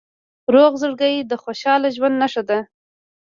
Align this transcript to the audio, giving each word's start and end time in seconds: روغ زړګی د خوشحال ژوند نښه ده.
روغ 0.53 0.71
زړګی 0.81 1.15
د 1.23 1.31
خوشحال 1.43 1.81
ژوند 1.95 2.15
نښه 2.21 2.43
ده. 2.49 2.59